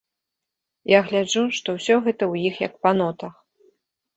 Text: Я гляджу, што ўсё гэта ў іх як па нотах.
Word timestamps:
Я 0.91 0.99
гляджу, 1.09 1.43
што 1.57 1.69
ўсё 1.77 1.95
гэта 2.07 2.23
ў 2.31 2.51
іх 2.51 2.55
як 2.67 2.73
па 2.87 2.91
нотах. 3.03 3.33